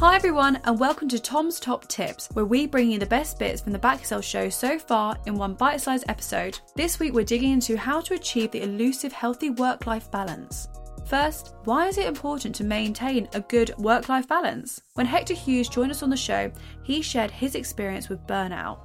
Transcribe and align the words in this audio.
Hi 0.00 0.16
everyone, 0.16 0.58
and 0.64 0.80
welcome 0.80 1.08
to 1.08 1.18
Tom's 1.18 1.60
Top 1.60 1.86
Tips, 1.86 2.30
where 2.32 2.46
we 2.46 2.66
bring 2.66 2.90
you 2.90 2.98
the 2.98 3.04
best 3.04 3.38
bits 3.38 3.60
from 3.60 3.72
the 3.72 3.78
Back 3.78 4.02
show 4.02 4.48
so 4.48 4.78
far 4.78 5.18
in 5.26 5.34
one 5.34 5.52
bite-sized 5.52 6.06
episode. 6.08 6.58
This 6.74 6.98
week 6.98 7.12
we're 7.12 7.22
digging 7.22 7.52
into 7.52 7.76
how 7.76 8.00
to 8.00 8.14
achieve 8.14 8.50
the 8.50 8.62
elusive 8.62 9.12
healthy 9.12 9.50
work-life 9.50 10.10
balance. 10.10 10.68
First, 11.04 11.52
why 11.64 11.86
is 11.86 11.98
it 11.98 12.06
important 12.06 12.54
to 12.54 12.64
maintain 12.64 13.28
a 13.34 13.42
good 13.42 13.76
work-life 13.76 14.26
balance? 14.26 14.80
When 14.94 15.04
Hector 15.04 15.34
Hughes 15.34 15.68
joined 15.68 15.90
us 15.90 16.02
on 16.02 16.08
the 16.08 16.16
show, 16.16 16.50
he 16.82 17.02
shared 17.02 17.30
his 17.30 17.54
experience 17.54 18.08
with 18.08 18.26
burnout. 18.26 18.78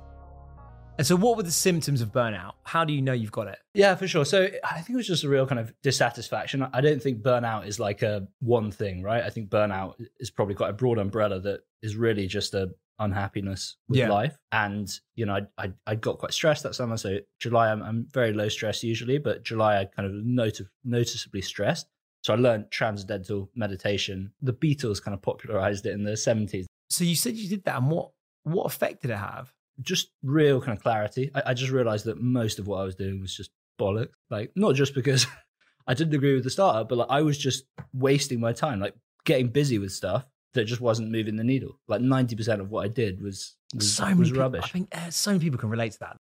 And 0.98 1.06
so, 1.06 1.16
what 1.16 1.36
were 1.36 1.44
the 1.44 1.52
symptoms 1.52 2.02
of 2.02 2.12
burnout? 2.12 2.54
How 2.64 2.86
do 2.86 2.94
you 2.94 3.02
know 3.02 3.12
you've 3.14 3.32
got 3.32 3.48
it? 3.48 3.60
Yeah, 3.74 3.96
for 3.96 4.08
sure. 4.08 4.24
So 4.26 4.48
I 4.64 4.76
think 4.82 4.92
it 4.92 4.96
was 4.96 5.08
just 5.08 5.24
a 5.26 5.30
real 5.30 5.46
kind 5.46 5.60
of 5.60 5.74
dissatisfaction. 5.84 6.66
I 6.74 6.82
don't 6.82 7.02
think 7.02 7.22
burnout 7.22 7.68
is 7.68 7.80
like 7.80 8.02
a 8.02 8.28
one 8.40 8.72
thing, 8.72 9.04
right? 9.04 9.24
I 9.24 9.30
think 9.30 9.50
burnout 9.50 9.96
is 10.20 10.32
probably 10.32 10.56
quite 10.56 10.70
a 10.70 10.74
broad 10.74 10.98
umbrella 10.98 11.40
that 11.42 11.62
is 11.82 11.96
really 11.96 12.28
just 12.28 12.54
a 12.54 12.70
unhappiness 12.98 13.76
with 13.90 14.00
Yeah. 14.00 14.10
life. 14.10 14.38
And 14.54 14.90
you 15.16 15.26
know, 15.26 15.34
I, 15.58 15.64
I 15.66 15.72
I 15.86 15.96
got 15.96 16.18
quite 16.18 16.34
stressed 16.34 16.64
that 16.64 16.76
summer. 16.76 16.96
So 16.98 17.20
July, 17.40 17.70
I'm, 17.72 17.82
I'm 17.84 18.08
very 18.14 18.32
low 18.32 18.48
stress 18.48 18.84
usually, 18.84 19.18
but 19.18 19.44
July 19.44 19.82
I 19.82 19.86
kind 19.86 20.08
of 20.08 20.14
noti- 20.26 20.68
noticeably 20.86 21.42
stressed. 21.42 21.88
So 22.24 22.34
I 22.34 22.38
learned 22.38 22.72
transcendental 22.72 23.52
meditation. 23.54 24.32
The 24.42 24.54
Beatles 24.54 25.04
kind 25.04 25.14
of 25.14 25.22
popularized 25.22 25.86
it 25.86 25.92
in 25.92 26.04
the 26.04 26.14
70s. 26.14 26.66
So, 26.90 27.04
you 27.04 27.16
said 27.16 27.36
you 27.36 27.50
did 27.50 27.66
that, 27.66 27.78
and 27.78 27.90
what 27.92 28.12
what 28.44 28.66
effect 28.66 29.02
did 29.02 29.12
it 29.12 29.18
have? 29.18 29.52
Just 29.82 30.10
real 30.24 30.62
kind 30.62 30.78
of 30.78 30.84
clarity. 30.84 31.32
I, 31.34 31.44
I 31.48 31.54
just 31.54 31.72
realized 31.72 32.06
that 32.06 32.22
most 32.22 32.60
of 32.60 32.68
what 32.68 32.78
I 32.80 32.84
was 32.84 32.96
doing 32.96 33.22
was 33.22 33.36
just 33.36 33.52
bollocks. 33.80 34.14
Like, 34.30 34.52
not 34.56 34.76
just 34.76 34.94
because 34.94 35.28
I 35.88 35.94
didn't 35.94 36.16
agree 36.16 36.34
with 36.34 36.44
the 36.44 36.50
startup, 36.50 36.90
but 36.90 36.98
like 36.98 37.10
I 37.10 37.22
was 37.22 37.38
just 37.38 37.66
wasting 37.94 38.40
my 38.40 38.54
time, 38.54 38.80
like 38.80 38.96
getting 39.26 39.50
busy 39.50 39.80
with 39.80 39.92
stuff 39.92 40.26
that 40.54 40.66
just 40.66 40.82
wasn't 40.82 41.12
moving 41.12 41.36
the 41.36 41.44
needle. 41.44 41.80
Like 41.88 42.02
90% 42.02 42.60
of 42.60 42.70
what 42.70 42.86
I 42.86 42.88
did 42.88 43.22
was, 43.22 43.56
was, 43.74 43.94
so 43.94 44.06
many 44.06 44.20
was 44.20 44.30
people, 44.30 44.42
rubbish. 44.42 44.64
I 44.64 44.68
think 44.68 44.98
uh, 44.98 45.10
so 45.10 45.32
many 45.32 45.44
people 45.44 45.60
can 45.60 45.70
relate 45.70 45.94
to 45.94 46.00
that. 46.00 46.18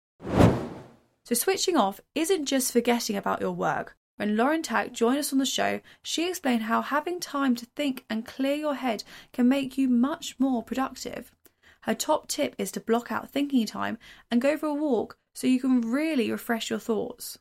So, 1.25 1.35
switching 1.35 1.77
off 1.77 2.01
isn't 2.15 2.47
just 2.47 2.73
forgetting 2.73 3.17
about 3.17 3.41
your 3.41 3.53
work. 3.53 3.97
When 4.17 4.37
Lauren 4.37 4.63
Tack 4.63 4.93
joined 4.93 5.19
us 5.19 5.33
on 5.33 5.39
the 5.39 5.47
show, 5.47 5.81
she 6.03 6.29
explained 6.29 6.65
how 6.65 6.83
having 6.83 7.21
time 7.21 7.55
to 7.57 7.67
think 7.77 8.05
and 8.11 8.27
clear 8.27 8.55
your 8.55 8.75
head 8.75 9.05
can 9.33 9.49
make 9.49 9.79
you 9.79 9.89
much 9.89 10.37
more 10.39 10.63
productive. 10.63 11.33
Her 11.83 11.95
top 11.95 12.29
tip 12.29 12.55
is 12.59 12.71
to 12.73 12.81
block 12.81 13.11
out 13.11 13.31
thinking 13.31 13.67
time 13.67 13.99
and 14.31 14.41
go 14.41 14.57
for 14.57 14.67
a 14.67 14.75
walk 14.75 15.17
so 15.35 15.47
you 15.47 15.61
can 15.61 15.81
really 15.81 16.31
refresh 16.31 16.69
your 16.69 16.79
thoughts. 16.79 17.39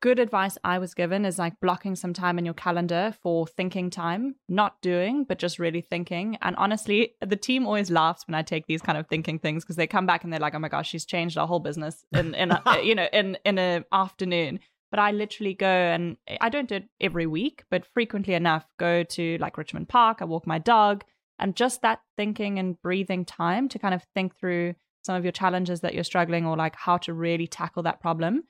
good 0.00 0.18
advice 0.18 0.58
I 0.62 0.78
was 0.78 0.92
given 0.94 1.24
is 1.24 1.38
like 1.38 1.60
blocking 1.60 1.96
some 1.96 2.12
time 2.12 2.38
in 2.38 2.44
your 2.44 2.54
calendar 2.54 3.14
for 3.22 3.46
thinking 3.46 3.88
time, 3.90 4.36
not 4.48 4.80
doing, 4.82 5.24
but 5.24 5.38
just 5.38 5.58
really 5.58 5.80
thinking. 5.80 6.36
And 6.42 6.56
honestly, 6.56 7.14
the 7.20 7.36
team 7.36 7.66
always 7.66 7.90
laughs 7.90 8.26
when 8.26 8.34
I 8.34 8.42
take 8.42 8.66
these 8.66 8.82
kind 8.82 8.98
of 8.98 9.06
thinking 9.08 9.38
things 9.38 9.64
because 9.64 9.76
they 9.76 9.86
come 9.86 10.06
back 10.06 10.24
and 10.24 10.32
they're 10.32 10.40
like, 10.40 10.54
"Oh 10.54 10.58
my 10.58 10.68
gosh, 10.68 10.88
she's 10.88 11.04
changed 11.06 11.36
our 11.38 11.46
whole 11.46 11.60
business 11.60 12.04
in 12.12 12.34
in 12.34 12.50
a, 12.50 12.62
you 12.82 12.94
know 12.94 13.08
in 13.12 13.36
in 13.44 13.58
an 13.58 13.84
afternoon." 13.92 14.60
But 14.90 15.00
I 15.00 15.10
literally 15.10 15.54
go 15.54 15.66
and 15.66 16.16
I 16.40 16.48
don't 16.50 16.68
do 16.68 16.76
it 16.76 16.88
every 17.00 17.26
week, 17.26 17.64
but 17.68 17.84
frequently 17.84 18.34
enough, 18.34 18.64
go 18.78 19.02
to 19.02 19.38
like 19.38 19.58
Richmond 19.58 19.88
Park. 19.88 20.18
I 20.20 20.24
walk 20.24 20.46
my 20.46 20.58
dog, 20.58 21.02
and 21.38 21.56
just 21.56 21.82
that 21.82 22.00
thinking 22.16 22.58
and 22.58 22.80
breathing 22.80 23.24
time 23.24 23.68
to 23.68 23.78
kind 23.78 23.94
of 23.94 24.02
think 24.14 24.36
through 24.36 24.74
some 25.04 25.16
of 25.16 25.24
your 25.24 25.32
challenges 25.32 25.80
that 25.80 25.94
you're 25.94 26.04
struggling 26.04 26.46
or 26.46 26.56
like 26.56 26.76
how 26.76 26.96
to 26.98 27.12
really 27.12 27.46
tackle 27.46 27.82
that 27.82 28.00
problem 28.00 28.44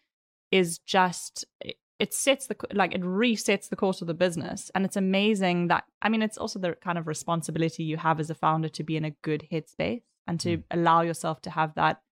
is 0.50 0.78
just 0.78 1.44
it- 1.60 1.76
sets 2.10 2.48
the 2.48 2.56
like 2.74 2.94
it 2.94 3.00
resets 3.00 3.70
the 3.70 3.76
course 3.76 4.02
of 4.02 4.06
the 4.06 4.12
business. 4.12 4.70
And 4.74 4.84
it's 4.84 4.96
amazing 4.96 5.68
that 5.68 5.84
i 6.02 6.10
mean 6.10 6.20
it's 6.20 6.36
also 6.36 6.58
the 6.58 6.74
kind 6.74 6.98
of 6.98 7.06
responsibility 7.06 7.82
you 7.82 7.96
have 7.96 8.20
as 8.20 8.28
a 8.28 8.34
founder 8.34 8.68
to 8.68 8.82
be 8.84 8.96
in 8.96 9.06
a 9.06 9.16
good 9.22 9.46
headspace 9.50 10.02
and 10.26 10.38
to 10.40 10.62
allow 10.70 11.00
yourself 11.00 11.40
to 11.42 11.50
have 11.50 11.74
that 11.76 12.02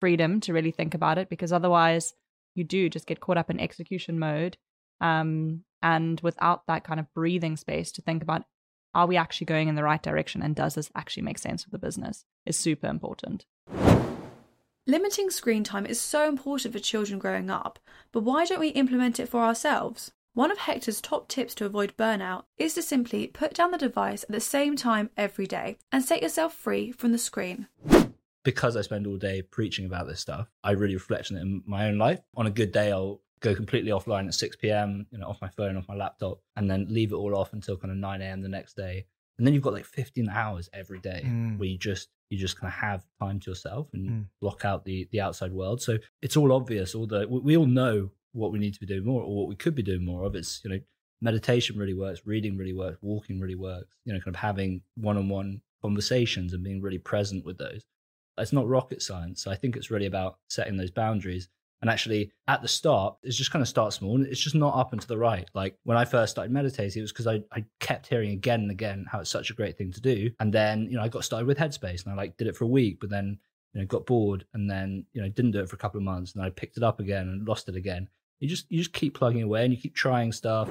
freedom 0.00 0.40
to 0.40 0.52
really 0.52 0.72
think 0.72 0.94
about 0.94 1.18
it 1.18 1.28
because 1.28 1.52
otherwise 1.52 2.14
you 2.56 2.64
do 2.64 2.88
just 2.88 3.06
get 3.06 3.20
caught 3.20 3.36
up 3.36 3.48
in 3.48 3.60
execution 3.60 4.18
mode 4.18 4.56
um 5.00 5.62
and 5.82 6.20
without 6.22 6.66
that 6.66 6.82
kind 6.82 6.98
of 6.98 7.06
breathing 7.14 7.56
space 7.56 7.92
to 7.92 8.02
think 8.02 8.22
about 8.22 8.42
are 8.94 9.06
we 9.06 9.16
actually 9.16 9.44
going 9.44 9.68
in 9.68 9.74
the 9.74 9.82
right 9.82 10.02
direction 10.02 10.42
and 10.42 10.54
does 10.54 10.74
this 10.74 10.90
actually 10.94 11.22
make 11.22 11.38
sense 11.38 11.64
for 11.64 11.70
the 11.70 11.78
business 11.78 12.24
is 12.46 12.58
super 12.58 12.86
important 12.86 13.46
Limiting 14.88 15.28
screen 15.28 15.64
time 15.64 15.84
is 15.84 16.00
so 16.00 16.26
important 16.26 16.72
for 16.72 16.80
children 16.80 17.18
growing 17.18 17.50
up, 17.50 17.78
but 18.10 18.22
why 18.22 18.46
don't 18.46 18.58
we 18.58 18.68
implement 18.68 19.20
it 19.20 19.28
for 19.28 19.42
ourselves? 19.42 20.12
One 20.32 20.50
of 20.50 20.56
Hector's 20.56 21.02
top 21.02 21.28
tips 21.28 21.54
to 21.56 21.66
avoid 21.66 21.94
burnout 21.98 22.44
is 22.56 22.72
to 22.72 22.80
simply 22.80 23.26
put 23.26 23.52
down 23.52 23.70
the 23.70 23.76
device 23.76 24.22
at 24.22 24.30
the 24.30 24.40
same 24.40 24.76
time 24.76 25.10
every 25.14 25.46
day 25.46 25.76
and 25.92 26.02
set 26.02 26.22
yourself 26.22 26.54
free 26.54 26.90
from 26.90 27.12
the 27.12 27.18
screen. 27.18 27.66
because 28.44 28.78
I 28.78 28.80
spend 28.80 29.06
all 29.06 29.18
day 29.18 29.42
preaching 29.42 29.84
about 29.84 30.06
this 30.06 30.20
stuff, 30.20 30.48
I 30.64 30.70
really 30.70 30.94
reflect 30.94 31.30
on 31.30 31.36
it 31.36 31.42
in 31.42 31.62
my 31.66 31.86
own 31.86 31.98
life. 31.98 32.20
On 32.34 32.46
a 32.46 32.50
good 32.50 32.72
day, 32.72 32.90
I'll 32.90 33.20
go 33.40 33.54
completely 33.54 33.90
offline 33.90 34.26
at 34.26 34.34
6 34.34 34.56
p.m., 34.56 35.06
you 35.10 35.18
know, 35.18 35.26
off 35.28 35.40
my 35.40 35.48
phone, 35.48 35.76
off 35.76 35.88
my 35.88 35.94
laptop, 35.94 36.40
and 36.56 36.70
then 36.70 36.86
leave 36.88 37.12
it 37.12 37.16
all 37.16 37.36
off 37.36 37.52
until 37.52 37.76
kind 37.76 37.90
of 37.90 37.96
9 37.98 38.22
a.m. 38.22 38.40
the 38.42 38.48
next 38.48 38.74
day. 38.76 39.06
And 39.38 39.46
then 39.46 39.54
you've 39.54 39.62
got 39.62 39.72
like 39.72 39.84
15 39.84 40.28
hours 40.28 40.68
every 40.72 40.98
day 40.98 41.22
Mm. 41.24 41.58
where 41.58 41.68
you 41.68 41.78
just 41.78 42.08
you 42.30 42.36
just 42.36 42.58
kind 42.60 42.68
of 42.72 42.78
have 42.78 43.06
time 43.20 43.40
to 43.40 43.50
yourself 43.50 43.88
and 43.94 44.10
Mm. 44.10 44.24
block 44.40 44.64
out 44.64 44.84
the 44.84 45.08
the 45.12 45.20
outside 45.20 45.52
world. 45.52 45.80
So 45.80 45.98
it's 46.22 46.36
all 46.36 46.52
obvious. 46.52 46.94
All 46.94 47.06
the 47.06 47.26
we, 47.28 47.38
we 47.40 47.56
all 47.56 47.66
know 47.66 48.10
what 48.32 48.52
we 48.52 48.58
need 48.58 48.74
to 48.74 48.80
be 48.80 48.86
doing 48.86 49.04
more 49.04 49.22
or 49.22 49.34
what 49.36 49.48
we 49.48 49.56
could 49.56 49.74
be 49.74 49.82
doing 49.82 50.04
more 50.04 50.24
of. 50.24 50.34
It's 50.34 50.60
you 50.64 50.70
know 50.70 50.80
meditation 51.20 51.76
really 51.78 51.94
works, 51.94 52.22
reading 52.26 52.56
really 52.56 52.72
works, 52.74 52.98
walking 53.00 53.40
really 53.40 53.54
works. 53.54 53.96
You 54.04 54.12
know, 54.12 54.20
kind 54.20 54.34
of 54.36 54.40
having 54.40 54.82
one-on-one 54.96 55.60
conversations 55.82 56.52
and 56.52 56.62
being 56.64 56.80
really 56.82 56.98
present 56.98 57.44
with 57.44 57.58
those 57.58 57.84
it's 58.36 58.52
not 58.52 58.68
rocket 58.68 59.02
science. 59.02 59.42
So 59.42 59.50
I 59.50 59.56
think 59.56 59.76
it's 59.76 59.90
really 59.90 60.06
about 60.06 60.38
setting 60.48 60.76
those 60.76 60.92
boundaries. 60.92 61.48
And 61.80 61.88
actually, 61.88 62.32
at 62.48 62.60
the 62.60 62.68
start, 62.68 63.16
it's 63.22 63.36
just 63.36 63.52
kind 63.52 63.62
of 63.62 63.68
start 63.68 63.92
small. 63.92 64.16
And 64.16 64.26
it's 64.26 64.40
just 64.40 64.56
not 64.56 64.74
up 64.74 64.92
and 64.92 65.00
to 65.00 65.06
the 65.06 65.18
right. 65.18 65.48
Like 65.54 65.76
when 65.84 65.96
I 65.96 66.04
first 66.04 66.32
started 66.32 66.52
meditating, 66.52 67.00
it 67.00 67.02
was 67.02 67.12
because 67.12 67.26
I, 67.28 67.42
I 67.52 67.64
kept 67.78 68.08
hearing 68.08 68.32
again 68.32 68.60
and 68.62 68.70
again 68.70 69.06
how 69.10 69.20
it's 69.20 69.30
such 69.30 69.50
a 69.50 69.54
great 69.54 69.78
thing 69.78 69.92
to 69.92 70.00
do. 70.00 70.30
And 70.40 70.52
then, 70.52 70.88
you 70.90 70.96
know, 70.96 71.02
I 71.02 71.08
got 71.08 71.24
started 71.24 71.46
with 71.46 71.58
Headspace 71.58 72.04
and 72.04 72.12
I 72.12 72.16
like 72.16 72.36
did 72.36 72.48
it 72.48 72.56
for 72.56 72.64
a 72.64 72.68
week, 72.68 72.98
but 73.00 73.10
then, 73.10 73.38
you 73.74 73.80
know, 73.80 73.86
got 73.86 74.06
bored 74.06 74.44
and 74.54 74.68
then, 74.68 75.04
you 75.12 75.22
know, 75.22 75.28
didn't 75.28 75.52
do 75.52 75.60
it 75.60 75.68
for 75.68 75.76
a 75.76 75.78
couple 75.78 75.98
of 75.98 76.04
months. 76.04 76.34
And 76.34 76.42
I 76.42 76.50
picked 76.50 76.76
it 76.76 76.82
up 76.82 76.98
again 76.98 77.28
and 77.28 77.46
lost 77.46 77.68
it 77.68 77.76
again. 77.76 78.08
You 78.40 78.48
just 78.48 78.70
you 78.70 78.78
just 78.78 78.92
keep 78.92 79.14
plugging 79.14 79.42
away 79.42 79.64
and 79.64 79.72
you 79.72 79.80
keep 79.80 79.94
trying 79.94 80.32
stuff. 80.32 80.68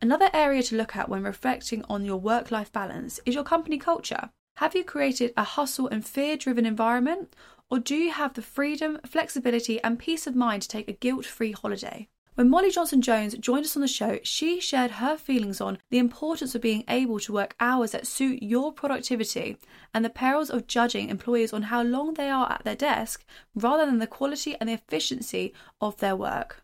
Another 0.00 0.30
area 0.32 0.62
to 0.62 0.76
look 0.76 0.94
at 0.94 1.08
when 1.08 1.24
reflecting 1.24 1.84
on 1.88 2.04
your 2.04 2.18
work 2.18 2.52
life 2.52 2.72
balance 2.72 3.18
is 3.26 3.34
your 3.34 3.42
company 3.42 3.78
culture. 3.78 4.30
Have 4.58 4.74
you 4.74 4.84
created 4.84 5.32
a 5.36 5.44
hustle 5.44 5.88
and 5.88 6.04
fear 6.04 6.36
driven 6.36 6.66
environment? 6.66 7.34
Or 7.70 7.78
do 7.78 7.94
you 7.94 8.12
have 8.12 8.32
the 8.34 8.42
freedom, 8.42 8.98
flexibility, 9.04 9.82
and 9.82 9.98
peace 9.98 10.26
of 10.26 10.34
mind 10.34 10.62
to 10.62 10.68
take 10.68 10.88
a 10.88 10.92
guilt 10.92 11.26
free 11.26 11.52
holiday? 11.52 12.08
When 12.34 12.48
Molly 12.48 12.70
Johnson 12.70 13.02
Jones 13.02 13.36
joined 13.36 13.64
us 13.64 13.76
on 13.76 13.82
the 13.82 13.88
show, 13.88 14.20
she 14.22 14.60
shared 14.60 14.92
her 14.92 15.16
feelings 15.16 15.60
on 15.60 15.78
the 15.90 15.98
importance 15.98 16.54
of 16.54 16.62
being 16.62 16.84
able 16.88 17.18
to 17.20 17.32
work 17.32 17.56
hours 17.58 17.90
that 17.90 18.06
suit 18.06 18.42
your 18.42 18.72
productivity 18.72 19.56
and 19.92 20.04
the 20.04 20.08
perils 20.10 20.48
of 20.48 20.68
judging 20.68 21.08
employees 21.10 21.52
on 21.52 21.62
how 21.62 21.82
long 21.82 22.14
they 22.14 22.30
are 22.30 22.50
at 22.52 22.62
their 22.64 22.76
desk 22.76 23.24
rather 23.56 23.84
than 23.84 23.98
the 23.98 24.06
quality 24.06 24.54
and 24.60 24.68
the 24.68 24.74
efficiency 24.74 25.52
of 25.80 25.96
their 25.98 26.14
work. 26.14 26.62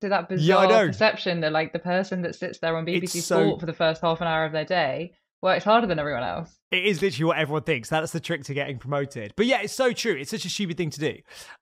So 0.00 0.08
that 0.08 0.28
bizarre 0.28 0.68
know. 0.68 0.86
perception 0.86 1.40
that 1.40 1.50
like 1.50 1.72
the 1.72 1.80
person 1.80 2.22
that 2.22 2.36
sits 2.36 2.60
there 2.60 2.76
on 2.76 2.86
BBC 2.86 3.02
It's 3.02 3.24
so- 3.24 3.42
Sport 3.48 3.60
for 3.60 3.66
the 3.66 3.72
first 3.72 4.00
half 4.00 4.20
an 4.20 4.28
hour 4.28 4.44
of 4.44 4.52
their 4.52 4.64
day 4.64 5.12
works 5.40 5.64
harder 5.64 5.86
than 5.86 5.98
everyone 5.98 6.22
else. 6.24 6.50
It 6.70 6.84
is 6.84 7.00
literally 7.00 7.24
what 7.26 7.38
everyone 7.38 7.62
thinks. 7.62 7.88
That's 7.88 8.12
the 8.12 8.20
trick 8.20 8.42
to 8.44 8.54
getting 8.54 8.78
promoted. 8.78 9.32
But 9.36 9.46
yeah, 9.46 9.60
it's 9.62 9.72
so 9.72 9.92
true. 9.92 10.14
It's 10.14 10.30
such 10.30 10.44
a 10.44 10.50
stupid 10.50 10.76
thing 10.76 10.90
to 10.90 11.00
do. 11.00 11.14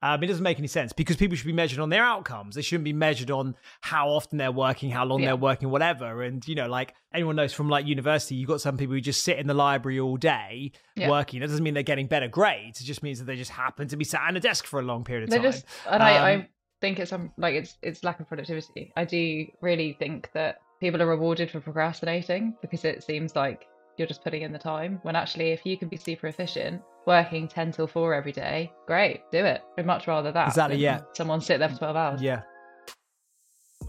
Um, 0.02 0.22
it 0.22 0.26
doesn't 0.26 0.42
make 0.42 0.58
any 0.58 0.66
sense 0.66 0.92
because 0.92 1.16
people 1.16 1.36
should 1.36 1.46
be 1.46 1.52
measured 1.52 1.78
on 1.78 1.90
their 1.90 2.02
outcomes. 2.02 2.54
They 2.56 2.62
shouldn't 2.62 2.84
be 2.84 2.92
measured 2.92 3.30
on 3.30 3.54
how 3.82 4.08
often 4.08 4.38
they're 4.38 4.50
working, 4.50 4.90
how 4.90 5.04
long 5.04 5.20
Yeah. 5.20 5.26
they're 5.28 5.36
working, 5.36 5.70
whatever. 5.70 6.22
And 6.22 6.46
you 6.48 6.54
know, 6.54 6.66
like 6.66 6.94
anyone 7.14 7.36
knows 7.36 7.52
from 7.52 7.68
like 7.68 7.86
university, 7.86 8.34
you've 8.34 8.48
got 8.48 8.60
some 8.60 8.76
people 8.76 8.94
who 8.94 9.00
just 9.00 9.22
sit 9.22 9.38
in 9.38 9.46
the 9.46 9.54
library 9.54 10.00
all 10.00 10.16
day 10.16 10.72
Yeah. 10.96 11.08
working. 11.10 11.40
That 11.40 11.48
doesn't 11.48 11.62
mean 11.62 11.74
they're 11.74 11.82
getting 11.82 12.06
better 12.08 12.28
grades. 12.28 12.80
It 12.80 12.84
just 12.84 13.02
means 13.02 13.18
that 13.20 13.26
they 13.26 13.36
just 13.36 13.52
happen 13.52 13.86
to 13.88 13.96
be 13.96 14.04
sat 14.04 14.22
at 14.26 14.36
a 14.36 14.40
desk 14.40 14.64
for 14.64 14.80
a 14.80 14.82
long 14.82 15.04
period 15.04 15.24
of 15.24 15.30
They 15.30 15.36
time. 15.36 15.44
just 15.52 15.66
and 15.88 16.02
I, 16.02 16.34
Um, 16.34 16.40
I 16.40 16.48
think 16.80 16.98
it's 16.98 17.12
um, 17.12 17.30
like 17.36 17.54
it's 17.54 17.76
it's 17.82 18.02
lack 18.02 18.18
of 18.20 18.26
productivity. 18.26 18.92
I 18.96 19.04
do 19.04 19.46
really 19.60 19.92
think 19.92 20.30
that 20.34 20.58
people 20.80 21.02
are 21.02 21.06
rewarded 21.06 21.50
for 21.50 21.60
procrastinating 21.60 22.54
because 22.60 22.84
it 22.84 23.02
seems 23.02 23.34
like 23.34 23.66
you're 23.96 24.06
just 24.08 24.22
putting 24.22 24.42
in 24.42 24.52
the 24.52 24.58
time. 24.58 24.98
When 25.02 25.16
actually, 25.16 25.50
if 25.50 25.64
you 25.64 25.76
can 25.78 25.88
be 25.88 25.96
super 25.96 26.26
efficient, 26.26 26.82
working 27.06 27.48
ten 27.48 27.72
till 27.72 27.86
four 27.86 28.14
every 28.14 28.32
day, 28.32 28.72
great, 28.86 29.22
do 29.32 29.44
it. 29.44 29.62
I'd 29.78 29.86
much 29.86 30.06
rather 30.06 30.32
that. 30.32 30.48
Exactly, 30.48 30.76
than 30.76 30.82
yeah. 30.82 31.00
Someone 31.14 31.40
sit 31.40 31.58
there 31.58 31.68
for 31.68 31.78
twelve 31.78 31.96
hours. 31.96 32.22
yeah. 32.22 32.42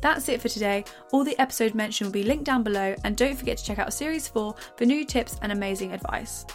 That's 0.01 0.29
it 0.29 0.41
for 0.41 0.49
today. 0.49 0.85
All 1.11 1.23
the 1.23 1.37
episode 1.39 1.73
mentioned 1.73 2.07
will 2.07 2.13
be 2.13 2.23
linked 2.23 2.43
down 2.45 2.61
below, 2.61 2.95
and 3.03 3.17
don't 3.17 3.35
forget 3.35 3.57
to 3.57 3.65
check 3.65 3.79
out 3.79 3.91
Series 3.93 4.27
4 4.27 4.53
for 4.77 4.85
new 4.85 5.03
tips 5.03 5.39
and 5.41 5.51
amazing 5.51 5.91
advice. 5.91 6.45